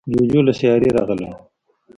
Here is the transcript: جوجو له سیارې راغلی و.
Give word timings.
جوجو 0.17 0.41
له 0.47 0.53
سیارې 0.59 0.89
راغلی 0.97 1.25
و. 1.31 1.33